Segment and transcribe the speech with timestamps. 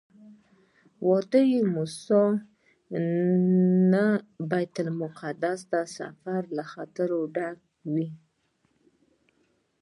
[0.03, 0.03] د
[1.07, 2.23] وادي موسی
[3.91, 4.05] نه
[4.49, 7.57] بیت المقدس ته سفر له خطره ډک
[7.93, 8.07] وو.